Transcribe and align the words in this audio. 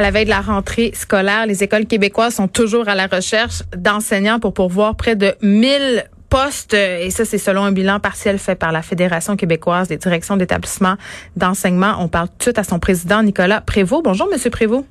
À 0.00 0.02
la 0.02 0.12
veille 0.12 0.24
de 0.24 0.30
la 0.30 0.40
rentrée 0.40 0.92
scolaire, 0.94 1.44
les 1.44 1.62
écoles 1.62 1.84
québécoises 1.84 2.36
sont 2.36 2.48
toujours 2.48 2.88
à 2.88 2.94
la 2.94 3.06
recherche 3.06 3.62
d'enseignants 3.76 4.40
pour 4.40 4.54
pourvoir 4.54 4.94
près 4.94 5.14
de 5.14 5.34
1000 5.42 6.06
postes. 6.30 6.72
Et 6.72 7.10
ça, 7.10 7.26
c'est 7.26 7.36
selon 7.36 7.64
un 7.64 7.70
bilan 7.70 8.00
partiel 8.00 8.38
fait 8.38 8.54
par 8.54 8.72
la 8.72 8.80
Fédération 8.80 9.36
québécoise 9.36 9.88
des 9.88 9.98
directions 9.98 10.38
d'établissements 10.38 10.94
d'enseignement. 11.36 11.96
On 11.98 12.08
parle 12.08 12.28
tout 12.28 12.36
de 12.38 12.42
suite 12.44 12.58
à 12.58 12.64
son 12.64 12.78
président, 12.78 13.22
Nicolas 13.22 13.60
Prévost. 13.60 14.02
Bonjour, 14.02 14.26
Monsieur 14.32 14.48
Prévost. 14.48 14.86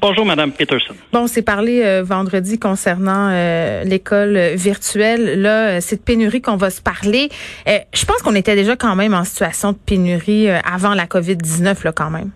Bonjour, 0.00 0.24
Madame 0.24 0.50
Peterson. 0.50 0.94
Bon, 1.12 1.24
on 1.24 1.26
s'est 1.26 1.42
parlé 1.42 1.82
euh, 1.84 2.02
vendredi 2.02 2.58
concernant 2.58 3.28
euh, 3.32 3.84
l'école 3.84 4.54
virtuelle. 4.54 5.42
Là, 5.42 5.76
euh, 5.76 5.78
c'est 5.82 5.96
de 5.96 6.00
pénurie 6.00 6.40
qu'on 6.40 6.56
va 6.56 6.70
se 6.70 6.80
parler. 6.80 7.28
je 7.66 8.04
pense 8.06 8.22
qu'on 8.22 8.34
était 8.34 8.56
déjà 8.56 8.76
quand 8.76 8.96
même 8.96 9.12
en 9.12 9.24
situation 9.24 9.72
de 9.72 9.76
pénurie 9.76 10.48
avant 10.48 10.94
la 10.94 11.04
COVID-19, 11.04 11.84
là, 11.84 11.92
quand 11.92 12.08
même. 12.08 12.30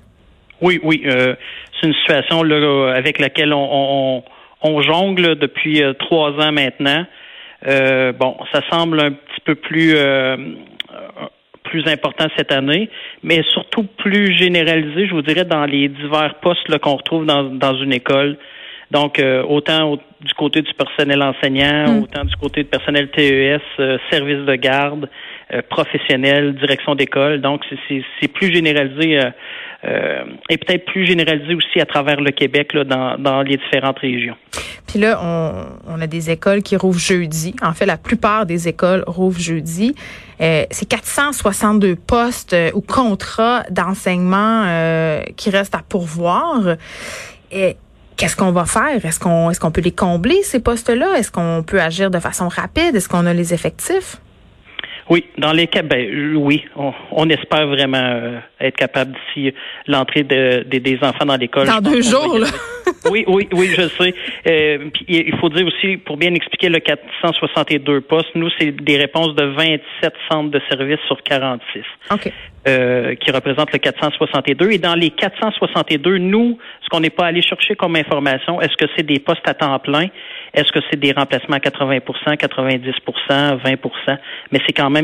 Oui, 0.61 0.80
oui. 0.82 1.02
c'est 1.06 1.86
une 1.86 1.95
situation 1.95 2.43
là, 2.43 2.95
avec 2.95 3.18
laquelle 3.18 3.52
on, 3.52 4.22
on, 4.62 4.82
jongle 4.82 5.36
depuis 5.36 5.82
trois 5.98 6.31
ans 6.32 6.53
maintenant. 6.53 7.07
bon, 7.64 8.36
ça 8.53 8.61
semble 8.71 9.00
un 9.00 9.12
petit 9.12 9.40
peu 9.44 9.54
plus 9.54 9.94
plus 11.68 11.86
important 11.86 12.26
cette 12.36 12.53
année, 12.53 12.89
mais 13.22 13.43
surtout 13.53 13.84
plus 13.84 14.36
généralisé, 14.36 15.07
je 15.07 15.12
vous 15.12 15.22
dirais, 15.22 15.44
dans 15.44 15.64
les 15.64 15.89
divers 15.89 16.34
postes 16.40 16.79
qu'on 16.79 16.96
retrouve 16.96 17.26
dans, 17.26 17.45
dans 17.45 17.75
une 17.76 17.93
école. 17.93 18.39
Donc, 18.90 19.18
euh, 19.18 19.43
autant 19.43 19.96
du 20.20 20.34
côté 20.34 20.62
du 20.62 20.72
personnel 20.75 21.22
enseignant, 21.22 21.86
hmm. 21.89 22.03
autant 22.03 22.25
du 22.25 22.34
côté 22.36 22.62
du 22.62 22.68
personnel 22.68 23.11
TES, 23.11 23.61
euh, 23.79 23.98
service 24.11 24.46
de 24.46 24.54
garde, 24.54 25.09
euh, 25.52 25.62
professionnel, 25.68 26.54
direction 26.54 26.94
d'école. 26.94 27.40
Donc, 27.40 27.62
c'est 27.89 28.29
plus 28.29 28.52
généralisé 28.52 29.20
et 30.50 30.58
peut-être 30.58 30.86
plus 30.86 31.06
généralisé 31.06 31.54
aussi 31.54 31.80
à 31.80 31.86
travers 31.86 32.20
le 32.20 32.33
Québec 32.33 32.75
là, 32.75 32.83
dans, 32.83 33.16
dans 33.16 33.42
les 33.42 33.56
différentes 33.56 34.00
régions. 34.00 34.34
Puis 34.89 34.98
là, 34.98 35.20
on, 35.22 35.67
on, 35.86 36.00
a 36.00 36.06
des 36.08 36.31
écoles 36.31 36.62
qui 36.62 36.77
rouvrent 36.77 36.98
jeudi. 36.98 37.55
En 37.62 37.73
fait, 37.75 37.86
la 37.86 37.97
plupart 37.97 38.45
des 38.45 38.67
écoles 38.67 39.05
rouvrent 39.06 39.39
jeudi. 39.39 39.95
c'est 40.41 40.89
462 40.89 41.95
postes 41.95 42.56
ou 42.75 42.80
contrats 42.80 43.62
d'enseignement 43.70 45.23
qui 45.36 45.51
restent 45.51 45.77
à 45.77 45.83
pourvoir. 45.89 46.77
Et 47.53 47.77
Qu'est-ce 48.19 48.34
qu'on 48.34 48.51
va 48.51 48.64
faire? 48.64 49.05
Est-ce 49.05 49.20
qu'on 49.20 49.48
est-ce 49.48 49.61
qu'on 49.61 49.70
peut 49.70 49.80
les 49.80 49.92
combler, 49.92 50.42
ces 50.42 50.58
postes-là? 50.58 51.17
Est-ce 51.19 51.30
qu'on 51.30 51.62
peut 51.64 51.80
agir 51.80 52.11
de 52.11 52.19
façon 52.19 52.48
rapide? 52.48 52.97
Est-ce 52.97 53.08
qu'on 53.08 53.27
a 53.27 53.33
les 53.33 53.55
effectifs? 53.55 54.17
Oui, 55.11 55.25
dans 55.39 55.53
les 55.53 55.67
cas, 55.67 55.83
ben, 55.83 56.37
oui, 56.37 56.64
on, 57.12 57.28
espère 57.31 57.67
vraiment 57.67 57.98
euh, 57.98 58.39
être 58.61 58.77
capable 58.77 59.12
d'ici 59.12 59.55
l'entrée 59.87 60.23
de, 60.23 60.64
des 60.69 60.98
enfants 61.03 61.25
dans 61.25 61.37
l'école. 61.37 61.67
Dans 61.67 61.81
deux 61.81 62.03
jours, 62.03 62.39
là. 62.39 62.47
oui, 63.11 63.25
oui, 63.27 63.48
oui, 63.53 63.69
je 63.69 63.89
sais. 63.89 64.14
Euh, 64.47 64.91
il 65.09 65.34
faut 65.36 65.48
dire 65.48 65.67
aussi, 65.67 65.97
pour 65.97 66.19
bien 66.19 66.34
expliquer 66.34 66.69
le 66.69 66.81
462 66.81 68.03
postes, 68.03 68.34
nous, 68.34 68.51
c'est 68.59 68.70
des 68.73 68.98
réponses 68.98 69.34
de 69.34 69.45
27 69.45 70.12
centres 70.31 70.51
de 70.51 70.61
services 70.69 71.01
sur 71.06 71.23
46. 71.23 71.83
OK. 72.11 72.33
Euh, 72.67 73.14
qui 73.14 73.31
représente 73.31 73.73
le 73.73 73.79
462. 73.79 74.73
Et 74.73 74.79
dans 74.79 74.95
les 74.95 75.11
462, 75.11 76.19
nous, 76.19 76.59
ce 76.83 76.89
qu'on 76.91 77.01
n'est 77.01 77.09
pas 77.09 77.27
allé 77.27 77.41
chercher 77.41 77.77
comme 77.77 77.97
information, 77.97 78.61
est-ce 78.61 78.77
que 78.77 78.91
c'est 78.95 79.06
des 79.06 79.20
postes 79.20 79.47
à 79.47 79.55
temps 79.55 79.79
plein? 79.79 80.09
Est-ce 80.53 80.73
que 80.73 80.81
c'est 80.91 80.98
des 80.98 81.12
remplacements 81.12 81.56
à 81.56 81.61
80% 81.61 82.01
90% 82.36 83.62
20% 83.62 84.19
Mais 84.51 84.61
c'est 84.67 84.73
quand 84.73 84.91
même 84.91 84.98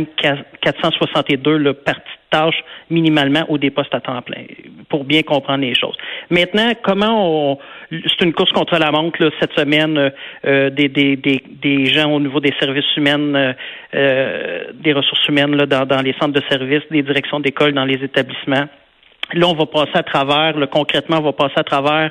462 0.61 1.57
le 1.57 1.73
parti 1.75 2.01
de 2.01 2.37
tâche 2.37 2.65
minimalement 2.91 3.45
ou 3.49 3.59
des 3.59 3.71
postes 3.71 3.95
à 3.95 4.01
temps 4.01 4.21
plein, 4.23 4.45
pour 4.89 5.05
bien 5.05 5.23
comprendre 5.23 5.65
les 5.65 5.75
choses. 5.75 5.97
Maintenant, 6.31 6.73
comment 6.83 7.53
on... 7.53 7.59
C'est 7.91 8.25
une 8.25 8.33
course 8.33 8.53
contre 8.53 8.77
la 8.79 8.91
montre 8.91 9.31
cette 9.41 9.53
semaine 9.53 10.13
euh, 10.45 10.71
des, 10.71 10.89
des, 10.89 11.17
des, 11.17 11.43
des, 11.63 11.87
gens 11.87 12.11
au 12.11 12.21
niveau 12.21 12.41
des 12.41 12.53
services 12.59 12.97
humains, 12.97 13.55
euh, 13.95 14.65
des 14.75 14.93
ressources 14.93 15.27
humaines 15.29 15.57
dans, 15.57 15.87
dans 15.87 16.03
les 16.03 16.15
centres 16.15 16.41
de 16.41 16.43
services, 16.49 16.83
des 16.91 17.03
directions 17.03 17.41
d'école, 17.41 17.73
dans 17.73 17.85
les 17.85 18.03
établissements. 18.03 18.67
Là, 19.33 19.47
on 19.49 19.55
va 19.55 19.67
passer 19.67 19.97
à 19.97 20.03
travers, 20.03 20.55
concrètement, 20.71 21.19
on 21.19 21.23
va 21.23 21.33
passer 21.33 21.55
à 21.57 21.65
travers 21.65 22.11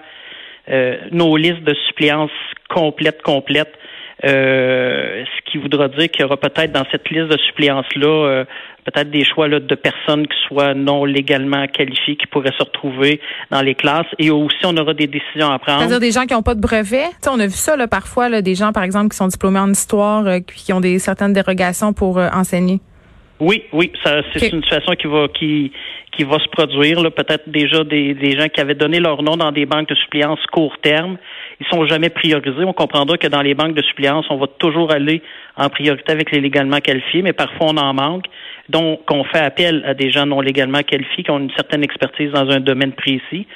euh, 0.69 0.97
nos 1.11 1.35
listes 1.35 1.63
de 1.63 1.75
suppléances 1.87 2.31
complètes, 2.69 3.21
complètes. 3.21 3.73
Euh, 4.23 5.23
ce 5.25 5.51
qui 5.51 5.57
voudra 5.57 5.87
dire 5.87 6.09
qu'il 6.09 6.21
y 6.21 6.23
aura 6.23 6.37
peut-être 6.37 6.71
dans 6.71 6.85
cette 6.91 7.09
liste 7.09 7.27
de 7.27 7.37
suppléances-là 7.37 8.07
euh, 8.07 8.45
peut-être 8.85 9.09
des 9.09 9.25
choix 9.25 9.47
là, 9.47 9.59
de 9.59 9.75
personnes 9.75 10.27
qui 10.27 10.37
soient 10.47 10.75
non 10.75 11.03
légalement 11.03 11.65
qualifiées 11.67 12.15
qui 12.15 12.27
pourraient 12.27 12.53
se 12.57 12.63
retrouver 12.63 13.19
dans 13.49 13.61
les 13.61 13.75
classes 13.75 14.07
et 14.19 14.29
aussi 14.29 14.65
on 14.65 14.77
aura 14.77 14.93
des 14.93 15.07
décisions 15.07 15.49
à 15.51 15.57
prendre. 15.57 15.79
C'est-à-dire 15.79 15.99
des 15.99 16.11
gens 16.11 16.25
qui 16.25 16.33
n'ont 16.33 16.43
pas 16.43 16.55
de 16.55 16.61
brevet. 16.61 17.05
on 17.27 17.39
a 17.39 17.47
vu 17.47 17.53
ça 17.53 17.75
là, 17.75 17.87
parfois, 17.87 18.29
là, 18.29 18.41
des 18.41 18.55
gens 18.55 18.71
par 18.71 18.83
exemple 18.83 19.09
qui 19.09 19.17
sont 19.17 19.27
diplômés 19.27 19.59
en 19.59 19.71
histoire, 19.71 20.25
qui 20.45 20.71
ont 20.73 20.81
des 20.81 20.99
certaines 20.99 21.33
dérogations 21.33 21.91
pour 21.91 22.17
enseigner. 22.17 22.79
Oui, 23.39 23.63
oui, 23.73 23.91
ça, 24.03 24.21
c'est 24.33 24.49
une 24.49 24.61
situation 24.61 24.93
qui 24.93 25.07
va 25.07 25.27
qui 25.27 25.71
qui 26.15 26.23
va 26.23 26.37
se 26.39 26.47
produire. 26.49 27.01
Peut-être 27.11 27.49
déjà 27.49 27.83
des, 27.83 28.13
des 28.13 28.37
gens 28.37 28.47
qui 28.47 28.61
avaient 28.61 28.75
donné 28.75 28.99
leur 28.99 29.23
nom 29.23 29.35
dans 29.35 29.51
des 29.51 29.65
banques 29.65 29.89
de 29.89 29.95
suppléance 29.95 30.39
court 30.51 30.77
terme, 30.81 31.17
sont 31.73 31.85
jamais 31.85 32.09
priorisés. 32.09 32.63
On 32.63 32.73
comprendra 32.73 33.17
que 33.17 33.27
dans 33.27 33.41
les 33.41 33.53
banques 33.53 33.73
de 33.73 33.81
suppléance, 33.81 34.25
on 34.29 34.37
va 34.37 34.47
toujours 34.47 34.91
aller 34.91 35.21
en 35.57 35.69
priorité 35.69 36.11
avec 36.11 36.31
les 36.31 36.41
légalement 36.41 36.79
qualifiés, 36.79 37.21
mais 37.21 37.33
parfois 37.33 37.67
on 37.69 37.77
en 37.77 37.93
manque. 37.93 38.25
Donc, 38.69 39.01
on 39.11 39.23
fait 39.23 39.39
appel 39.39 39.83
à 39.85 39.93
des 39.93 40.11
gens 40.11 40.25
non 40.25 40.41
légalement 40.41 40.81
qualifiés 40.83 41.23
qui 41.23 41.31
ont 41.31 41.39
une 41.39 41.51
certaine 41.51 41.83
expertise 41.83 42.31
dans 42.31 42.49
un 42.49 42.59
domaine 42.59 42.93
précis. 42.93 43.47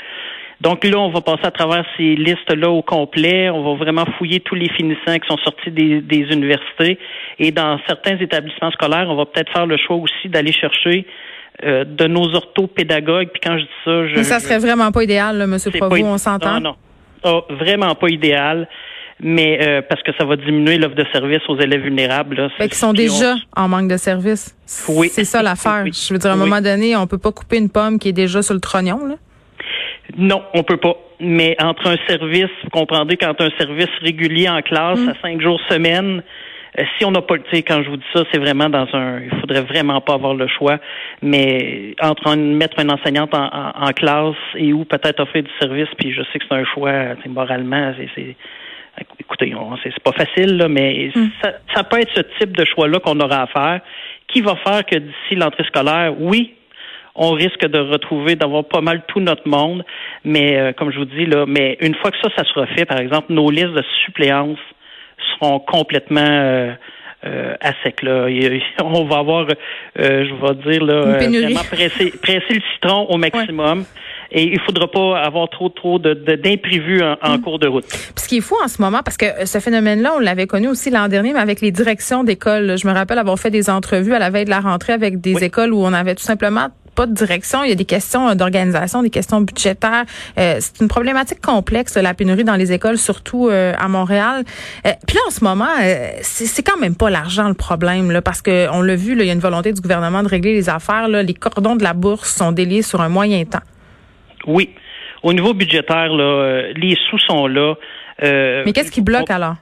Donc 0.60 0.84
là, 0.84 0.98
on 0.98 1.10
va 1.10 1.22
passer 1.22 1.46
à 1.46 1.52
travers 1.52 1.86
ces 1.98 2.16
listes-là 2.16 2.70
au 2.70 2.82
complet. 2.82 3.50
On 3.52 3.64
va 3.64 3.76
vraiment 3.76 4.06
fouiller 4.18 4.40
tous 4.40 4.56
les 4.56 4.70
finissants 4.70 5.20
qui 5.20 5.28
sont 5.28 5.38
sortis 5.38 5.70
des, 5.70 6.18
universités. 6.32 6.98
Et 7.38 7.52
dans 7.52 7.80
certains 7.86 8.18
établissements 8.18 8.72
scolaires, 8.72 9.08
on 9.08 9.16
va 9.16 9.26
peut-être 9.26 9.52
faire 9.52 9.68
le 9.68 9.78
choix 9.78 9.98
aussi 9.98 10.30
d'aller 10.30 10.52
chercher 10.52 11.06
euh, 11.64 11.84
de 11.84 12.08
nos 12.08 12.34
orthopédagogues. 12.34 13.30
Puis 13.30 13.42
quand 13.44 13.60
je 13.60 13.64
dis 13.64 13.70
ça, 13.86 14.08
je, 14.08 14.16
Mais 14.16 14.24
ça 14.24 14.40
serait 14.40 14.58
vraiment 14.58 14.92
pas 14.92 15.04
idéal, 15.04 15.38
là, 15.38 15.44
M. 15.44 15.58
Provost, 15.80 16.04
on 16.04 16.18
s'entend? 16.18 16.54
Non, 16.54 16.72
non. 16.72 16.76
Vraiment 17.50 17.96
pas 17.96 18.10
idéal 18.10 18.68
mais 19.20 19.60
euh, 19.62 19.82
parce 19.82 20.02
que 20.04 20.12
ça 20.18 20.26
va 20.26 20.36
diminuer 20.36 20.78
l'offre 20.78 20.96
de 20.96 21.06
services 21.12 21.42
aux 21.48 21.60
élèves 21.60 21.82
vulnérables. 21.82 22.36
Là, 22.36 22.50
ben, 22.60 22.70
qui 22.70 22.78
sont 22.78 22.94
déjà 22.94 23.36
en 23.56 23.68
manque 23.68 23.90
de 23.90 23.98
services. 23.98 24.56
Oui. 24.88 25.10
C'est 25.12 25.26
ça 25.26 25.42
l'affaire. 25.42 25.86
Je 25.86 26.14
veux 26.14 26.20
dire, 26.20 26.32
à 26.32 26.34
un 26.34 26.38
moment 26.38 26.62
donné, 26.62 26.96
on 26.96 27.08
peut 27.08 27.18
pas 27.18 27.32
couper 27.32 27.58
une 27.58 27.70
pomme 27.70 28.00
qui 28.00 28.10
est 28.10 28.14
déjà 28.14 28.42
sur 28.42 28.54
le 28.54 28.60
trognon. 28.60 29.06
Là. 29.06 29.16
Non, 30.18 30.44
on 30.54 30.64
peut 30.64 30.78
pas. 30.78 30.96
Mais 31.20 31.56
entre 31.60 31.88
un 31.88 31.98
service, 32.08 32.50
vous 32.64 32.70
comprendrez, 32.70 33.18
quand 33.18 33.42
un 33.42 33.50
service 33.58 33.90
régulier 34.02 34.48
en 34.50 34.62
classe 34.62 35.00
mm. 35.00 35.10
à 35.10 35.14
cinq 35.22 35.42
jours 35.42 35.60
semaine, 35.70 36.22
si 36.98 37.06
on 37.06 37.12
n'a 37.12 37.22
pas 37.22 37.36
le, 37.36 37.44
tu 37.44 37.58
quand 37.58 37.82
je 37.84 37.90
vous 37.90 37.98
dis 37.98 38.06
ça, 38.14 38.24
c'est 38.32 38.38
vraiment 38.38 38.70
dans 38.70 38.88
un, 38.94 39.22
il 39.22 39.40
faudrait 39.40 39.62
vraiment 39.62 40.00
pas 40.02 40.14
avoir 40.14 40.34
le 40.34 40.48
choix. 40.48 40.78
Mais 41.22 41.96
entre 42.02 42.36
mettre 42.36 42.80
une 42.80 42.92
enseignante 42.92 43.34
en, 43.34 43.92
classe 43.96 44.36
et 44.56 44.74
ou 44.74 44.86
peut-être 44.86 45.20
offrir 45.22 45.44
du 45.44 45.50
service, 45.60 45.90
puis 45.98 46.14
je 46.14 46.22
sais 46.32 46.40
que 46.40 46.46
c'est 46.48 46.56
un 46.56 46.66
choix, 46.66 47.16
moralement, 47.28 47.94
c'est, 48.16 48.36
écoutez, 49.20 49.54
c'est 49.84 50.04
pas 50.04 50.12
facile, 50.12 50.58
là, 50.58 50.68
mais 50.68 51.12
mm. 51.16 51.30
ça, 51.42 51.54
ça 51.74 51.84
peut 51.84 52.00
être 52.00 52.12
ce 52.16 52.22
type 52.40 52.56
de 52.56 52.66
choix-là 52.66 53.00
qu'on 53.00 53.20
aura 53.20 53.44
à 53.44 53.48
faire, 53.48 53.82
qui 54.28 54.42
va 54.42 54.56
faire 54.58 54.86
que 54.86 54.98
d'ici 54.98 55.36
l'entrée 55.36 55.64
scolaire, 55.64 56.14
oui, 56.20 56.54
on 57.16 57.32
risque 57.32 57.66
de 57.66 57.80
retrouver, 57.80 58.36
d'avoir 58.36 58.66
pas 58.66 58.82
mal 58.82 59.02
tout 59.08 59.20
notre 59.20 59.48
monde. 59.48 59.84
Mais 60.24 60.58
euh, 60.58 60.74
comme 60.74 60.92
je 60.92 61.00
vous 61.00 61.06
dis, 61.06 61.26
là, 61.26 61.46
mais 61.48 61.78
une 61.82 61.96
fois 61.96 62.12
que 62.12 62.18
ça, 62.22 62.30
ça 62.36 62.44
sera 62.44 62.68
fait, 62.68 62.86
par 62.86 63.00
exemple, 63.00 63.34
nos 63.34 63.50
listes 63.50 63.74
de 63.74 63.84
suppléances 64.06 64.60
seront 65.18 65.60
complètement 65.60 66.22
euh, 66.22 66.74
euh 67.26 67.56
à 67.62 67.72
sec. 67.84 68.02
Là. 68.04 68.28
on 68.84 69.06
va 69.06 69.18
avoir, 69.18 69.48
euh, 69.48 70.26
je 70.26 70.34
vais 70.34 70.72
dire, 70.72 70.84
là, 70.84 71.02
vraiment 71.02 71.64
presser, 71.64 72.14
le 72.24 72.62
citron 72.74 73.06
au 73.10 73.18
maximum. 73.18 73.86
Et 74.30 74.44
il 74.44 74.60
faudra 74.60 74.92
pas 74.92 75.20
avoir 75.20 75.50
trop 75.50 75.70
trop 75.70 76.00
de, 76.00 76.14
d'imprévus 76.14 77.02
en, 77.02 77.38
mm. 77.38 77.42
cours 77.42 77.60
de 77.60 77.68
route. 77.68 77.86
Puis 77.88 78.12
ce 78.18 78.28
qui 78.28 78.38
est 78.38 78.42
fou 78.42 78.56
en 78.62 78.68
ce 78.68 78.82
moment, 78.82 79.02
parce 79.02 79.16
que 79.16 79.46
ce 79.46 79.60
phénomène-là, 79.60 80.16
on 80.18 80.20
l'avait 80.20 80.48
connu 80.48 80.68
aussi 80.68 80.90
l'an 80.90 81.08
dernier, 81.08 81.32
mais 81.32 81.40
avec 81.40 81.62
les 81.62 81.72
directions 81.72 82.26
d'école. 82.26 82.78
Je 82.78 82.86
me 82.88 82.94
rappelle 82.94 83.20
avoir 83.20 83.40
fait 83.40 83.52
des 83.52 83.70
entrevues 83.70 84.14
à 84.14 84.20
la 84.20 84.30
veille 84.30 84.44
de 84.44 84.50
la 84.50 84.60
rentrée 84.60 84.92
avec 84.92 85.22
des 85.22 85.46
écoles 85.46 85.74
où 85.74 85.80
on 85.82 85.94
avait 85.94 86.16
tout 86.16 86.24
simplement 86.24 86.68
pas 86.98 87.06
de 87.06 87.14
direction. 87.14 87.64
Il 87.64 87.70
y 87.70 87.72
a 87.72 87.76
des 87.76 87.86
questions 87.86 88.34
d'organisation, 88.34 89.04
des 89.04 89.12
questions 89.12 89.40
budgétaires. 89.40 90.06
Euh, 90.40 90.56
c'est 90.60 90.82
une 90.82 90.88
problématique 90.88 91.40
complexe, 91.40 91.96
la 91.96 92.16
pénurie 92.16 92.44
dans 92.44 92.56
les 92.56 92.74
écoles, 92.74 92.98
surtout 92.98 93.48
euh, 93.48 93.74
à 93.78 93.88
Montréal. 93.88 94.44
Euh, 94.86 94.92
puis 95.08 95.16
là, 95.16 95.22
en 95.28 95.30
ce 95.30 95.44
moment, 95.44 95.76
c'est 96.22 96.64
quand 96.64 96.80
même 96.80 96.96
pas 96.96 97.10
l'argent 97.12 97.48
le 97.48 97.54
problème, 97.54 98.12
là, 98.12 98.22
parce 98.24 98.42
que 98.42 98.68
on 98.72 98.82
l'a 98.82 98.96
vu, 98.96 99.16
là, 99.16 99.24
il 99.24 99.28
y 99.28 99.30
a 99.30 99.34
une 99.34 99.40
volonté 99.40 99.72
du 99.74 99.80
gouvernement 99.80 100.24
de 100.24 100.28
régler 100.28 100.56
les 100.56 100.70
affaires. 100.70 101.08
Là. 101.08 101.22
Les 101.22 101.36
cordons 101.36 101.76
de 101.76 101.84
la 101.84 101.94
bourse 101.94 102.36
sont 102.36 102.52
déliés 102.52 102.82
sur 102.82 103.00
un 103.02 103.10
moyen 103.10 103.46
temps. 103.46 103.66
Oui. 104.48 104.72
Au 105.22 105.34
niveau 105.34 105.54
budgétaire, 105.54 106.12
là, 106.12 106.64
les 106.76 106.98
sous 107.10 107.20
sont 107.20 107.46
là. 107.46 107.76
Mais 108.22 108.74
qu'est-ce 108.74 108.92
qui 108.92 109.02
bloque 109.02 109.30
alors? 109.30 109.56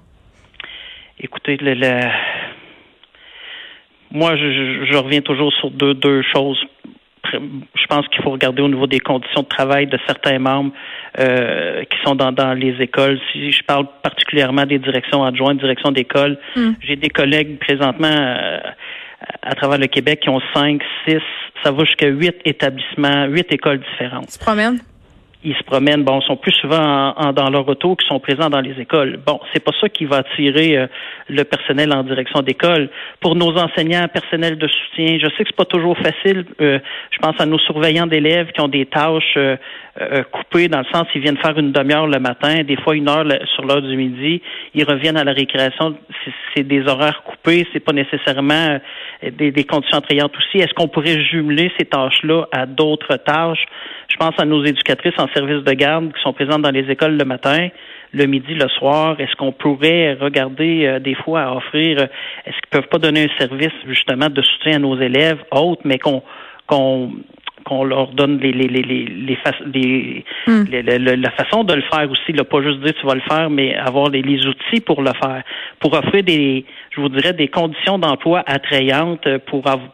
Écoutez, 1.20 1.58
le, 1.60 1.74
moi, 4.12 4.36
je, 4.38 4.86
je, 4.90 4.98
reviens 4.98 5.22
toujours 5.22 5.52
sur 5.54 5.72
deux, 5.72 5.94
deux 5.94 6.22
choses 6.34 6.60
je 7.74 7.86
pense 7.88 8.08
qu'il 8.10 8.24
faut 8.24 8.32
regarder 8.32 8.62
au 8.62 8.68
niveau 8.68 8.88
des 8.88 9.00
conditions 9.00 9.42
de 9.42 9.48
travail 9.48 9.88
de 9.88 9.98
certains 10.08 10.40
membres 10.40 10.72
euh, 11.20 11.84
qui 11.84 11.98
sont 12.04 12.16
dans, 12.16 12.32
dans 12.32 12.54
les 12.54 12.76
écoles. 12.82 13.20
Si 13.32 13.52
je 13.52 13.64
parle 13.64 13.86
particulièrement 14.04 14.66
des 14.66 14.80
directions 14.80 15.24
adjointes, 15.24 15.60
directions 15.60 15.92
d'école, 15.92 16.38
hmm. 16.56 16.74
j'ai 16.82 16.96
des 16.96 17.10
collègues 17.10 17.60
présentement 17.60 18.08
euh, 18.08 18.58
à 19.42 19.56
travers 19.56 19.78
le 19.78 19.88
Québec 19.88 20.22
qui 20.22 20.30
ont 20.30 20.42
cinq, 20.54 20.82
six, 21.08 21.22
ça 21.64 21.72
va 21.72 21.84
jusqu'à 21.84 22.08
huit 22.08 22.36
établissements, 22.46 23.26
huit 23.26 23.52
écoles 23.52 23.80
différentes. 23.80 24.30
Tu 24.32 24.40
promènes? 24.40 24.80
Ils 25.46 25.56
se 25.56 25.64
promènent, 25.64 26.04
bon, 26.04 26.20
sont 26.22 26.36
plus 26.36 26.52
souvent 26.54 27.14
dans 27.34 27.50
leur 27.50 27.68
auto 27.68 27.96
qui 27.96 28.08
sont 28.08 28.20
présents 28.20 28.50
dans 28.50 28.62
les 28.62 28.80
écoles. 28.82 29.20
Bon, 29.26 29.40
c'est 29.54 29.64
pas 29.64 29.72
ça 29.80 29.88
qui 29.90 30.06
va 30.06 30.18
attirer 30.18 30.78
euh, 30.78 30.88
le 31.30 31.44
personnel 31.44 31.94
en 31.94 32.04
direction 32.04 32.42
d'école. 32.42 32.90
Pour 33.22 33.36
nos 33.36 33.56
enseignants, 33.56 34.08
personnel 34.08 34.58
de 34.58 34.68
soutien, 34.68 35.18
je 35.22 35.28
sais 35.28 35.44
que 35.44 35.50
c'est 35.50 35.56
pas 35.56 35.66
toujours 35.66 35.98
facile. 35.98 36.46
Euh, 36.60 36.80
je 37.12 37.18
pense 37.20 37.40
à 37.40 37.46
nos 37.46 37.60
surveillants 37.60 38.08
d'élèves 38.08 38.52
qui 38.54 38.62
ont 38.62 38.68
des 38.68 38.88
tâches 38.88 39.38
euh, 39.38 40.24
coupées 40.32 40.68
dans 40.68 40.80
le 40.80 40.86
sens 40.92 41.08
ils 41.16 41.22
viennent 41.22 41.38
faire 41.38 41.58
une 41.58 41.72
demi-heure 41.72 42.08
le 42.08 42.20
matin, 42.20 42.64
des 42.64 42.76
fois 42.76 42.96
une 42.96 43.08
heure 43.08 43.26
sur 43.54 43.66
l'heure 43.66 43.82
du 43.82 43.96
midi, 43.96 44.42
ils 44.74 44.84
reviennent 44.84 45.16
à 45.16 45.24
la 45.24 45.32
récréation. 45.32 45.96
C'est 46.54 46.64
des 46.64 46.86
horaires 46.88 47.24
coupés, 47.24 47.66
c'est 47.72 47.80
pas 47.80 47.94
nécessairement 47.94 48.80
des, 49.32 49.52
des 49.52 49.66
aussi. 49.72 50.58
Est-ce 50.58 50.74
qu'on 50.74 50.88
pourrait 50.88 51.22
jumeler 51.22 51.72
ces 51.78 51.86
tâches-là 51.86 52.48
à 52.52 52.66
d'autres 52.66 53.18
tâches? 53.18 53.66
Je 54.08 54.18
pense 54.18 54.34
à 54.38 54.46
nos 54.46 54.64
éducatrices 54.64 55.18
en 55.18 55.28
service 55.30 55.64
de 55.64 55.74
garde 55.74 56.14
qui 56.14 56.22
sont 56.22 56.34
présentes 56.34 56.62
dans 56.62 56.72
les 56.72 56.90
écoles 56.90 57.18
le 57.18 57.26
matin, 57.26 57.70
le 58.14 58.26
midi, 58.26 58.54
le 58.54 58.68
soir. 58.70 59.20
Est-ce 59.20 59.36
qu'on 59.36 59.52
pourrait 59.52 60.14
regarder 60.14 60.86
euh, 60.86 61.00
des 61.00 61.16
fois 61.16 61.42
à 61.42 61.56
offrir, 61.56 62.00
euh, 62.00 62.08
est-ce 62.46 62.56
qu'ils 62.56 62.70
peuvent 62.72 62.90
pas 62.90 63.00
donner 63.00 63.26
un 63.26 63.40
service 63.40 63.74
justement 63.88 64.30
de 64.30 64.42
soutien 64.42 64.76
à 64.76 64.80
nos 64.80 65.00
élèves 65.00 65.40
autres, 65.52 65.82
mais 65.86 66.00
qu'on 66.00 66.24
qu'on 66.68 67.12
qu'on 67.66 67.84
leur 67.84 68.14
donne 68.14 68.38
les 68.40 68.52
les 68.52 68.68
les 68.68 68.84
les, 68.84 69.38
les, 69.74 70.24
hmm. 70.48 70.66
la 71.22 71.32
façon 71.32 71.64
de 71.64 71.74
le 71.74 71.82
faire 71.82 72.10
aussi, 72.10 72.32
là, 72.32 72.44
pas 72.44 72.62
juste 72.62 72.80
dire 72.82 72.94
tu 73.00 73.06
vas 73.08 73.16
le 73.16 73.22
faire, 73.22 73.50
mais 73.50 73.76
avoir 73.76 74.10
les, 74.10 74.22
les 74.22 74.46
outils 74.46 74.82
pour 74.82 75.02
le 75.02 75.12
faire, 75.22 75.44
pour 75.80 75.94
offrir 75.94 76.24
des, 76.24 76.66
je 76.96 77.02
vous 77.02 77.10
dirais, 77.10 77.34
des 77.34 77.48
conditions 77.48 77.98
d'emploi 77.98 78.44
attrayantes 78.46 79.28
pour 79.48 79.68
avoir. 79.68 79.90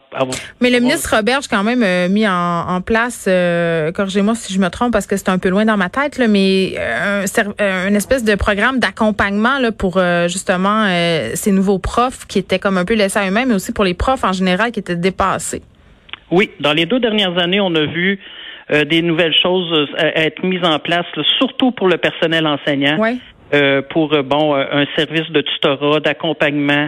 Mais 0.59 0.69
le 0.69 0.79
ministre 0.79 1.15
Roberge 1.15 1.47
quand 1.47 1.63
même 1.63 1.81
euh, 1.83 2.09
mis 2.09 2.27
en, 2.27 2.65
en 2.67 2.81
place, 2.81 3.25
euh, 3.29 3.91
corrigez-moi 3.93 4.35
si 4.35 4.53
je 4.53 4.59
me 4.59 4.69
trompe 4.69 4.91
parce 4.91 5.07
que 5.07 5.15
c'est 5.15 5.29
un 5.29 5.39
peu 5.39 5.49
loin 5.49 5.63
dans 5.63 5.77
ma 5.77 5.89
tête, 5.89 6.17
là, 6.17 6.27
mais 6.27 6.73
euh, 6.77 7.25
un, 7.59 7.87
une 7.87 7.95
espèce 7.95 8.25
de 8.25 8.35
programme 8.35 8.79
d'accompagnement 8.79 9.59
là 9.59 9.71
pour 9.71 9.99
justement 10.27 10.87
ces 11.33 11.51
nouveaux 11.51 11.79
profs 11.79 12.25
qui 12.27 12.39
étaient 12.39 12.59
comme 12.59 12.77
un 12.77 12.85
peu 12.85 12.95
laissés 12.95 13.19
à 13.19 13.27
eux-mêmes, 13.27 13.49
mais 13.49 13.55
aussi 13.55 13.71
pour 13.71 13.85
les 13.85 13.93
profs 13.93 14.23
en 14.23 14.33
général 14.33 14.71
qui 14.71 14.79
étaient 14.79 14.95
dépassés. 14.95 15.61
Oui, 16.31 16.49
dans 16.61 16.73
les 16.73 16.85
deux 16.85 16.99
dernières 16.99 17.37
années, 17.37 17.59
on 17.59 17.75
a 17.75 17.85
vu 17.85 18.19
euh, 18.71 18.85
des 18.85 19.01
nouvelles 19.01 19.35
choses 19.35 19.71
euh, 19.71 20.11
être 20.15 20.43
mises 20.43 20.63
en 20.63 20.79
place, 20.79 21.05
surtout 21.37 21.71
pour 21.71 21.89
le 21.89 21.97
personnel 21.97 22.47
enseignant. 22.47 22.97
Euh, 23.53 23.81
pour 23.81 24.11
bon 24.23 24.55
un 24.55 24.85
service 24.95 25.29
de 25.29 25.41
tutorat, 25.41 25.99
d'accompagnement 25.99 26.87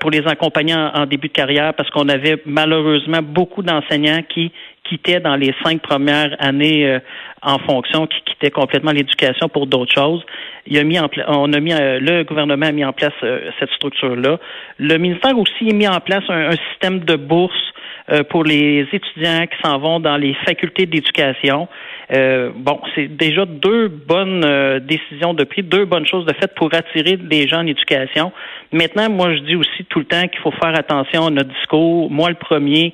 pour 0.00 0.10
les 0.10 0.20
accompagner 0.26 0.74
en, 0.74 1.06
début 1.06 1.28
de 1.28 1.32
carrière, 1.32 1.72
parce 1.72 1.88
qu'on 1.88 2.10
avait 2.10 2.42
malheureusement 2.44 3.20
beaucoup 3.22 3.62
d'enseignants 3.62 4.20
qui 4.28 4.52
quittaient 4.86 5.20
dans 5.20 5.36
les 5.36 5.54
cinq 5.64 5.80
premières 5.80 6.36
années 6.40 6.98
en 7.40 7.58
fonction, 7.58 8.06
qui 8.06 8.20
quittaient 8.26 8.50
complètement 8.50 8.92
l'éducation 8.92 9.48
pour 9.48 9.66
d'autres 9.66 9.94
choses. 9.94 10.22
Il 10.66 10.76
a 10.76 10.84
mis 10.84 10.98
en 10.98 11.08
on 11.26 11.50
a 11.54 11.60
mis 11.60 11.72
le 11.72 12.22
gouvernement 12.24 12.66
a 12.66 12.72
mis 12.72 12.84
en 12.84 12.92
place 12.92 13.14
cette 13.58 13.70
structure 13.70 14.14
là. 14.14 14.38
Le 14.78 14.98
ministère 14.98 15.38
aussi 15.38 15.70
a 15.70 15.72
mis 15.72 15.88
en 15.88 16.00
place 16.00 16.24
un 16.28 16.56
système 16.70 17.00
de 17.00 17.16
bourse 17.16 17.54
euh, 17.54 17.83
pour 18.28 18.44
les 18.44 18.86
étudiants 18.92 19.46
qui 19.46 19.56
s'en 19.62 19.78
vont 19.78 20.00
dans 20.00 20.16
les 20.16 20.34
facultés 20.46 20.86
d'éducation. 20.86 21.68
Euh, 22.12 22.50
bon, 22.54 22.80
c'est 22.94 23.08
déjà 23.08 23.46
deux 23.46 23.88
bonnes 23.88 24.44
euh, 24.44 24.78
décisions 24.78 25.32
de 25.32 25.44
prise, 25.44 25.64
deux 25.64 25.84
bonnes 25.84 26.06
choses 26.06 26.26
de 26.26 26.34
fait 26.34 26.54
pour 26.54 26.68
attirer 26.74 27.16
des 27.16 27.48
gens 27.48 27.60
en 27.60 27.66
éducation. 27.66 28.32
Maintenant, 28.72 29.08
moi, 29.08 29.34
je 29.34 29.40
dis 29.40 29.56
aussi 29.56 29.84
tout 29.88 30.00
le 30.00 30.04
temps 30.04 30.26
qu'il 30.28 30.40
faut 30.40 30.52
faire 30.52 30.78
attention 30.78 31.26
à 31.26 31.30
notre 31.30 31.50
discours. 31.50 32.10
Moi, 32.10 32.28
le 32.28 32.34
premier, 32.34 32.92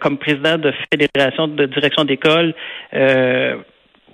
comme 0.00 0.18
président 0.18 0.56
de 0.56 0.72
fédération 0.92 1.48
de 1.48 1.66
direction 1.66 2.04
d'école, 2.04 2.54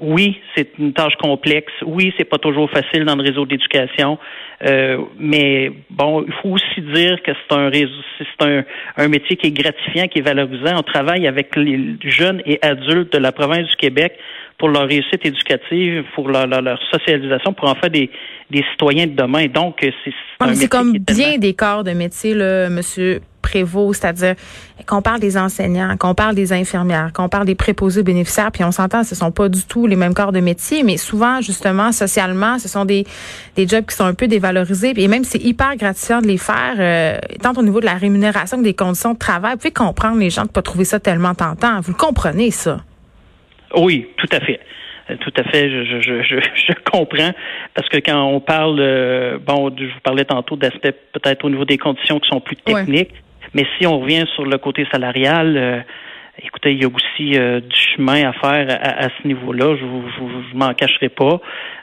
oui, 0.00 0.38
c'est 0.55 0.70
une 0.79 0.93
tâche 0.93 1.14
complexe. 1.17 1.73
Oui, 1.85 2.12
c'est 2.19 2.25
pas 2.25 2.38
toujours 2.38 2.70
facile 2.70 3.05
dans 3.05 3.17
le 3.17 3.23
réseau 3.23 3.46
d'éducation. 3.46 4.19
Euh, 4.64 4.99
mais 5.19 5.73
bon, 5.91 6.25
il 6.26 6.32
faut 6.35 6.50
aussi 6.50 6.81
dire 6.93 7.23
que 7.23 7.32
c'est 7.32 7.55
un 7.55 7.69
réseau, 7.69 7.93
c'est 8.19 8.46
un, 8.46 8.64
un 8.96 9.08
métier 9.08 9.37
qui 9.37 9.49
est 9.49 9.50
gratifiant, 9.50 10.08
qui 10.08 10.19
est 10.19 10.23
valorisant. 10.23 10.79
On 10.79 10.82
travaille 10.82 11.26
avec 11.26 11.55
les 11.56 11.96
jeunes 12.05 12.43
et 12.46 12.58
adultes 12.62 13.12
de 13.12 13.19
la 13.19 13.32
province 13.32 13.69
du 13.69 13.76
Québec 13.76 14.19
pour 14.58 14.69
leur 14.69 14.87
réussite 14.87 15.25
éducative, 15.25 16.05
pour 16.14 16.29
leur, 16.29 16.46
leur, 16.46 16.79
socialisation, 16.91 17.52
pour 17.52 17.69
en 17.69 17.75
faire 17.75 17.91
des, 17.91 18.11
des 18.50 18.64
citoyens 18.73 19.06
de 19.06 19.14
demain. 19.14 19.46
Donc, 19.46 19.79
c'est 19.81 20.12
c'est 20.55 20.69
comme 20.69 20.93
bien 20.99 21.38
des 21.38 21.55
corps 21.55 21.85
de 21.85 21.93
métier, 21.93 22.35
là, 22.35 22.69
Monsieur 22.69 23.20
c'est-à-dire 23.92 24.34
qu'on 24.86 25.02
parle 25.02 25.20
des 25.20 25.36
enseignants, 25.36 25.96
qu'on 25.96 26.14
parle 26.14 26.34
des 26.34 26.52
infirmières, 26.52 27.12
qu'on 27.12 27.28
parle 27.28 27.46
des 27.46 27.54
préposés 27.54 28.02
bénéficiaires, 28.02 28.50
puis 28.52 28.64
on 28.64 28.72
s'entend, 28.72 29.04
ce 29.04 29.14
sont 29.14 29.30
pas 29.30 29.48
du 29.48 29.64
tout 29.64 29.86
les 29.86 29.96
mêmes 29.96 30.14
corps 30.14 30.32
de 30.32 30.40
métier, 30.40 30.82
mais 30.82 30.96
souvent, 30.96 31.40
justement, 31.40 31.92
socialement, 31.92 32.58
ce 32.58 32.68
sont 32.68 32.84
des, 32.84 33.04
des 33.56 33.68
jobs 33.68 33.86
qui 33.86 33.94
sont 33.94 34.04
un 34.04 34.14
peu 34.14 34.26
dévalorisés, 34.26 34.92
et 34.96 35.08
même 35.08 35.24
c'est 35.24 35.42
hyper 35.42 35.76
gratifiant 35.76 36.20
de 36.20 36.26
les 36.26 36.38
faire, 36.38 36.74
euh, 36.78 37.18
tant 37.42 37.52
au 37.52 37.62
niveau 37.62 37.80
de 37.80 37.86
la 37.86 37.94
rémunération 37.94 38.58
que 38.58 38.64
des 38.64 38.74
conditions 38.74 39.14
de 39.14 39.18
travail. 39.18 39.52
Vous 39.52 39.58
pouvez 39.58 39.72
comprendre 39.72 40.18
les 40.18 40.30
gens 40.30 40.42
de 40.42 40.48
pas 40.48 40.62
trouver 40.62 40.84
ça 40.84 41.00
tellement 41.00 41.34
tentant. 41.34 41.80
Vous 41.80 41.92
le 41.92 41.98
comprenez, 41.98 42.50
ça? 42.50 42.80
Oui, 43.76 44.08
tout 44.16 44.28
à 44.32 44.40
fait. 44.40 44.60
Euh, 45.10 45.16
tout 45.20 45.32
à 45.36 45.44
fait, 45.44 45.70
je, 45.70 46.00
je, 46.00 46.22
je, 46.22 46.40
je, 46.40 46.72
comprends. 46.90 47.32
Parce 47.74 47.88
que 47.88 47.98
quand 47.98 48.22
on 48.24 48.40
parle, 48.40 48.78
euh, 48.80 49.38
bon, 49.38 49.70
je 49.76 49.84
vous 49.84 50.00
parlais 50.02 50.24
tantôt 50.24 50.56
d'aspects 50.56 50.94
peut-être 51.12 51.44
au 51.44 51.50
niveau 51.50 51.64
des 51.64 51.78
conditions 51.78 52.18
qui 52.20 52.28
sont 52.28 52.40
plus 52.40 52.56
techniques, 52.56 53.12
mais 53.54 53.66
si 53.78 53.86
on 53.86 54.00
revient 54.00 54.24
sur 54.34 54.44
le 54.44 54.58
côté 54.58 54.86
salarial, 54.90 55.56
euh, 55.56 55.80
écoutez, 56.42 56.72
il 56.72 56.82
y 56.82 56.84
a 56.84 56.88
aussi 56.88 57.38
euh, 57.38 57.60
du 57.60 57.76
chemin 57.76 58.28
à 58.28 58.32
faire 58.32 58.66
à, 58.82 59.04
ce 59.04 59.28
niveau-là. 59.28 59.76
Je 59.76 59.84
ne 59.84 60.58
m'en 60.58 60.74
cacherai 60.74 61.08
pas. 61.08 61.40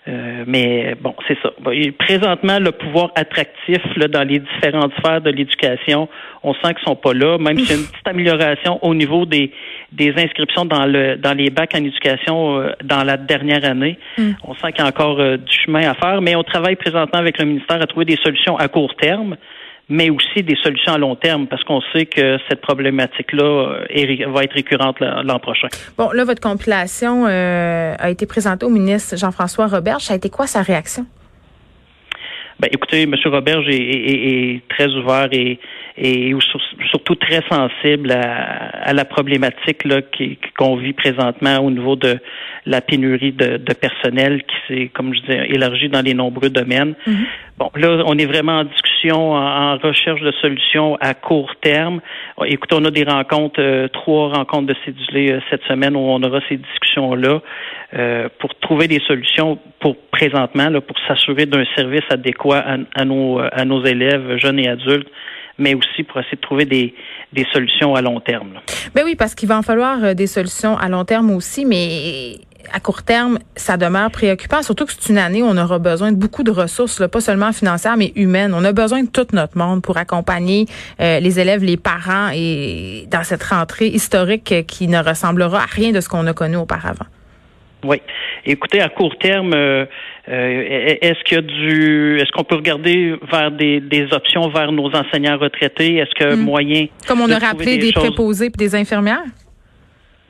Euh, 0.08 0.44
mais 0.46 0.96
bon, 1.00 1.16
c'est 1.28 1.38
ça. 1.42 1.52
présentement, 1.98 2.60
le 2.60 2.74
pouvoir 2.74 3.12
attractif 3.16 3.78
là, 3.96 4.10
dans 4.10 4.28
les 4.28 4.40
différentes 4.40 4.92
sphères 5.00 5.22
de 5.22 5.30
l'éducation, 5.30 6.10
on 6.44 6.54
sent 6.56 6.74
qu'ils 6.74 6.84
sont 6.86 6.98
pas 6.98 7.14
là. 7.14 7.38
Même 7.38 7.58
s'il 7.60 7.70
y 7.70 7.74
a 7.74 7.82
une 7.82 7.88
petite 7.88 8.08
amélioration 8.08 8.84
au 8.84 8.94
niveau 8.94 9.26
des, 9.26 9.52
des 9.94 10.14
inscriptions 10.18 10.66
dans 10.66 10.86
le 10.86 11.16
dans 11.16 11.38
les 11.38 11.50
bacs 11.50 11.74
en 11.76 11.84
éducation 11.84 12.66
dans 12.84 13.04
la 13.04 13.16
dernière 13.16 13.64
année. 13.64 13.98
Mm. 14.18 14.32
On 14.44 14.56
sent 14.56 14.74
qu'il 14.74 14.84
y 14.84 14.86
a 14.86 14.90
encore 14.90 15.18
du 15.18 15.54
chemin 15.54 15.90
à 15.90 15.94
faire, 15.94 16.22
mais 16.22 16.36
on 16.36 16.44
travaille 16.44 16.76
présentement 16.76 17.20
avec 17.20 17.38
le 17.38 17.46
ministère 17.46 17.82
à 17.82 17.86
trouver 17.86 18.06
des 18.06 18.18
solutions 18.18 18.58
à 18.58 18.68
court 18.68 18.96
terme 18.96 19.38
mais 19.92 20.10
aussi 20.10 20.42
des 20.42 20.56
solutions 20.64 20.94
à 20.94 20.98
long 20.98 21.18
terme, 21.18 21.48
parce 21.48 21.64
qu'on 21.66 21.82
sait 21.94 22.06
que 22.06 22.38
cette 22.50 22.62
problématique-là 22.62 23.44
euh, 23.44 24.32
va 24.32 24.44
être 24.46 24.54
récurrente 24.54 25.02
l'an 25.02 25.38
prochain. 25.40 25.68
Bon, 25.98 26.12
là, 26.12 26.24
votre 26.24 26.40
compilation 26.40 27.28
euh, 27.28 27.94
a 28.00 28.10
été 28.10 28.26
présentée 28.26 28.66
au 28.66 28.70
ministre 28.70 29.18
Jean-François 29.18 29.68
Robert. 29.68 30.00
Ça 30.00 30.14
a 30.14 30.16
été 30.16 30.30
quoi 30.30 30.48
sa 30.48 30.62
réaction? 30.62 31.06
Ben, 32.58 32.70
écoutez, 32.72 33.02
M. 33.04 33.16
Robert 33.26 33.64
est, 33.68 34.62
très 34.70 34.88
ouvert 34.96 35.28
et, 35.34 35.60
et 35.98 36.34
surtout 36.90 37.16
très 37.16 37.42
sensible 37.50 38.12
à, 38.12 38.94
la 38.94 39.06
problématique 39.06 39.84
là, 39.84 40.02
qu'on 40.58 40.76
vit 40.76 40.94
présentement 40.94 41.58
au 41.60 41.72
niveau 41.72 41.96
de 41.96 42.18
la 42.66 42.82
pénurie 42.82 43.32
de, 43.32 43.58
personnel 43.74 44.44
qui 44.44 44.56
s'est, 44.68 44.92
comme 44.94 45.14
je 45.14 45.22
disais, 45.22 45.48
élargie 45.50 45.90
dans 45.90 46.02
les 46.02 46.14
nombreux 46.14 46.50
domaines. 46.50 46.96
Mm-hmm. 47.08 47.26
Bon, 47.58 47.70
là, 47.76 48.04
on 48.06 48.18
est 48.18 48.26
vraiment 48.26 48.60
en 48.60 48.64
discussion, 48.64 49.34
en, 49.34 49.78
recherche 49.78 50.22
de 50.22 50.32
solutions 50.42 50.96
à 51.00 51.14
court 51.14 51.54
terme. 51.62 52.02
Écoutez, 52.46 52.76
on 52.80 52.86
a 52.86 52.92
des 52.92 53.04
rencontres, 53.04 53.62
euh, 53.62 53.88
trois 53.88 54.30
rencontres 54.30 54.68
de 54.68 54.76
cédulés 54.86 55.34
euh, 55.34 55.40
cette 55.50 55.64
semaine 55.64 55.96
où 55.96 56.00
on 56.00 56.24
aura 56.24 56.40
ces 56.50 56.58
discussions-là 56.58 57.42
euh, 57.94 58.30
pour 58.40 58.56
trouver 58.56 58.88
des 58.88 59.00
solutions 59.02 59.60
pour 59.80 59.96
présentement, 60.12 60.70
là, 60.70 60.82
pour 60.82 60.98
s'assurer 61.08 61.46
d'un 61.46 61.66
service 61.76 62.06
adéquat 62.10 62.64
à, 62.96 63.06
nos, 63.06 63.40
à 63.40 63.66
nos 63.66 63.84
élèves, 63.86 64.38
jeunes 64.38 64.60
et 64.60 64.68
adultes 64.68 65.10
mais 65.62 65.76
aussi 65.76 66.04
pour 66.04 66.20
essayer 66.20 66.36
de 66.36 66.42
trouver 66.42 66.66
des, 66.66 66.94
des 67.32 67.46
solutions 67.54 67.96
à 67.96 68.02
long 68.02 68.20
terme. 68.20 68.60
Ben 68.94 69.04
oui, 69.06 69.16
parce 69.16 69.36
qu'il 69.36 69.48
va 69.48 69.58
en 69.58 69.62
falloir 69.62 70.04
euh, 70.04 70.14
des 70.14 70.28
solutions 70.28 70.78
à 70.78 70.90
long 70.90 71.06
terme 71.06 71.32
aussi, 71.32 71.66
mais 71.66 72.36
à 72.74 72.80
court 72.80 73.04
terme, 73.04 73.40
ça 73.56 73.78
demeure 73.78 74.12
préoccupant, 74.12 74.62
surtout 74.64 74.86
que 74.86 74.94
c'est 74.98 75.12
une 75.12 75.18
année 75.18 75.42
où 75.44 75.46
on 75.46 75.58
aura 75.58 75.80
besoin 75.80 76.12
de 76.12 76.18
beaucoup 76.18 76.44
de 76.44 76.52
ressources, 76.52 77.02
pas 77.10 77.22
seulement 77.22 77.52
financières, 77.54 77.98
mais 77.98 78.12
humaines. 78.16 78.54
On 78.56 78.64
a 78.64 78.72
besoin 78.72 79.04
de 79.04 79.10
tout 79.10 79.28
notre 79.34 79.58
monde 79.58 79.82
pour 79.82 79.98
accompagner 79.98 80.66
euh, 81.00 81.20
les 81.20 81.40
élèves, 81.40 81.64
les 81.64 81.78
parents 81.78 82.30
et 82.34 83.08
dans 83.10 83.24
cette 83.24 83.44
rentrée 83.44 83.88
historique 83.88 84.66
qui 84.68 84.88
ne 84.88 85.00
ressemblera 85.00 85.64
à 85.64 85.66
rien 85.66 85.92
de 85.92 86.02
ce 86.02 86.10
qu'on 86.10 86.26
a 86.28 86.34
connu 86.34 86.58
auparavant. 86.58 87.06
Oui. 87.84 88.02
Écoutez, 88.46 88.82
à 88.82 88.90
court 88.90 89.18
terme, 89.18 89.54
euh, 89.54 89.86
euh, 90.30 90.98
est-ce 91.02 91.24
qu'il 91.24 91.36
y 91.36 91.40
a 91.40 91.42
du, 91.42 92.18
est-ce 92.20 92.32
qu'on 92.32 92.44
peut 92.44 92.56
regarder 92.56 93.16
vers 93.32 93.52
des, 93.52 93.80
des, 93.80 94.14
options 94.14 94.50
vers 94.50 94.72
nos 94.72 94.90
enseignants 94.96 95.38
retraités? 95.38 95.98
Est-ce 95.98 96.14
que 96.14 96.36
hmm. 96.36 96.40
moyen 96.40 96.86
Comme 97.08 97.22
on 97.22 97.30
a 97.30 97.40
rappelé 97.40 97.78
des, 97.78 97.92
préposés 97.92 98.48
et 98.48 98.50
des 98.50 98.76
infirmières? 98.76 99.24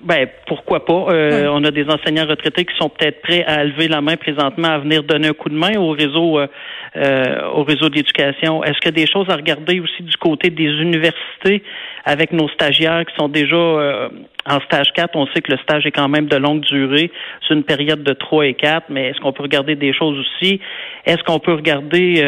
Ben 0.04 0.28
pourquoi 0.48 0.84
pas? 0.84 1.06
Euh, 1.10 1.48
on 1.52 1.64
a 1.64 1.70
des 1.70 1.86
enseignants 1.88 2.26
retraités 2.26 2.66
qui 2.66 2.76
sont 2.76 2.90
peut-être 2.90 3.22
prêts 3.22 3.44
à 3.44 3.64
lever 3.64 3.88
la 3.88 4.02
main 4.02 4.18
présentement 4.18 4.70
à 4.70 4.80
venir 4.80 5.04
donner 5.04 5.28
un 5.28 5.34
coup 5.34 5.50
de 5.50 5.56
main 5.56 5.78
au 5.78 5.92
réseau 5.92 6.40
euh, 6.40 6.48
euh 6.96 7.50
au 7.54 7.64
réseau 7.64 7.90
d'éducation. 7.90 8.64
Est-ce 8.64 8.80
qu'il 8.80 8.86
y 8.86 9.02
a 9.02 9.06
des 9.06 9.12
choses 9.12 9.30
à 9.30 9.36
regarder 9.36 9.80
aussi 9.80 10.02
du 10.02 10.18
côté 10.18 10.50
des 10.50 10.70
universités 10.70 11.62
avec 12.04 12.32
nos 12.32 12.50
stagiaires 12.50 13.06
qui 13.06 13.16
sont 13.16 13.28
déjà 13.28 13.56
euh, 13.56 14.10
en 14.46 14.60
stage 14.62 14.92
4? 14.94 15.16
On 15.16 15.28
sait 15.28 15.42
que 15.42 15.52
le 15.52 15.58
stage 15.60 15.86
est 15.86 15.92
quand 15.92 16.10
même 16.10 16.28
de 16.28 16.38
longue 16.38 16.62
durée. 16.62 17.12
C'est 17.48 17.54
une 17.54 17.64
période 17.64 18.04
de 18.04 18.14
3 18.14 18.48
et 18.48 18.54
4, 18.54 18.86
mais 18.90 19.10
est-ce 19.10 19.20
qu'on 19.20 19.34
peut 19.34 19.44
regarder 19.44 19.76
des 19.76 19.94
choses 19.94 20.18
aussi? 20.20 20.60
Est-ce 21.06 21.24
qu'on 21.24 21.40
peut 21.40 21.54
regarder 21.54 22.24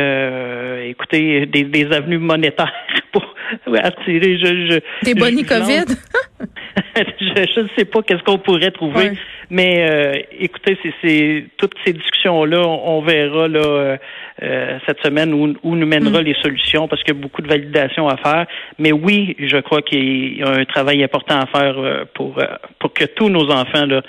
écoutez, 0.87 1.45
des, 1.45 1.63
des 1.63 1.91
avenues 1.91 2.17
monétaires 2.17 2.73
pour 3.11 3.23
attirer 3.75 4.37
je, 4.37 4.45
je, 4.45 5.05
des 5.05 5.15
bonnies 5.15 5.45
COVID? 5.45 5.85
je 6.95 7.59
ne 7.61 7.67
sais 7.77 7.85
pas 7.85 8.01
qu'est-ce 8.01 8.23
qu'on 8.23 8.37
pourrait 8.37 8.71
trouver, 8.71 9.11
mais 9.49 9.89
euh, 9.89 10.13
écoutez, 10.39 10.77
c'est 11.01 11.45
toutes 11.57 11.73
ces 11.85 11.93
discussions-là, 11.93 12.61
on, 12.67 13.01
verra 13.01 13.47
là 13.47 13.59
euh, 13.59 13.97
euh, 14.41 14.79
cette 14.85 15.01
semaine 15.01 15.33
où, 15.33 15.53
où 15.63 15.75
nous 15.75 15.87
mènera 15.87 16.21
mm. 16.21 16.25
les 16.25 16.35
solutions, 16.41 16.87
parce 16.87 17.03
qu'il 17.03 17.15
y 17.15 17.17
a 17.17 17.21
beaucoup 17.21 17.41
de 17.41 17.47
validation 17.47 18.07
à 18.07 18.17
faire. 18.17 18.45
Mais 18.79 18.91
oui, 18.91 19.35
je 19.39 19.57
crois 19.57 19.81
qu'il 19.81 20.39
y 20.39 20.43
a 20.43 20.49
un 20.49 20.65
travail 20.65 21.03
important 21.03 21.39
à 21.39 21.45
faire 21.45 22.02
pour 22.13 22.41
pour 22.79 22.93
que 22.93 23.05
tous 23.05 23.29
nos 23.29 23.49
enfants 23.51 23.85
là, 23.85 24.01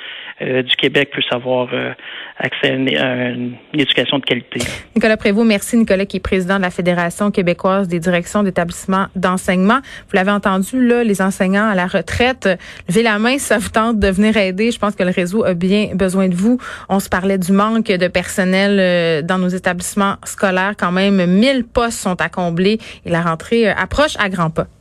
du 0.62 0.76
Québec 0.76 1.10
puissent 1.10 1.32
avoir 1.32 1.68
accès 2.38 2.70
à 2.70 2.74
une, 2.74 3.54
éducation 3.72 4.18
de 4.18 4.24
qualité. 4.24 4.60
Nicolas 4.94 5.16
Prévost, 5.16 5.46
merci 5.46 5.76
Nicolas, 5.76 6.06
qui 6.06 6.16
est 6.16 6.20
président 6.20 6.56
de 6.56 6.62
la 6.62 6.70
Fédération 6.70 7.30
québécoise 7.30 7.86
des 7.88 8.00
directions 8.00 8.42
d'établissements 8.42 9.06
d'enseignement. 9.14 9.78
Vous 10.08 10.16
l'avez 10.16 10.32
entendu, 10.32 10.84
là, 10.86 11.04
les 11.04 11.22
enseignants 11.22 11.68
à 11.68 11.74
la 11.74 11.86
retraite, 11.86 12.48
levez 12.88 13.02
la 13.02 13.18
main 13.18 13.38
si 13.38 13.46
ça 13.46 13.58
vous 13.58 13.68
tente 13.68 13.98
de 13.98 14.08
venir 14.08 14.36
aider. 14.36 14.70
Je 14.70 14.78
pense 14.78 14.96
que 14.96 15.04
le 15.04 15.10
réseau 15.10 15.44
a 15.44 15.54
bien 15.54 15.90
besoin 15.94 16.28
de 16.28 16.34
vous. 16.34 16.58
On 16.88 16.98
se 16.98 17.08
parlait 17.08 17.38
du 17.38 17.52
manque 17.52 17.86
de 17.86 18.08
personnel 18.08 18.78
euh, 18.80 19.22
dans 19.22 19.38
nos 19.38 19.48
établissements 19.48 20.16
scolaires. 20.24 20.74
Quand 20.76 20.92
même, 20.92 21.24
1000 21.24 21.64
postes 21.64 22.00
sont 22.00 22.20
à 22.20 22.28
combler 22.28 22.78
et 23.04 23.10
la 23.10 23.22
rentrée 23.22 23.68
euh, 23.68 23.74
approche 23.76 24.16
à 24.18 24.28
grands 24.28 24.50
pas. 24.50 24.66